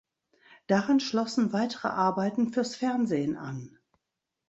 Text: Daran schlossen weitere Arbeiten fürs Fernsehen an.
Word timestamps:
Daran 0.65 0.99
schlossen 0.99 1.53
weitere 1.53 1.89
Arbeiten 1.89 2.51
fürs 2.51 2.75
Fernsehen 2.75 3.37
an. 3.37 3.77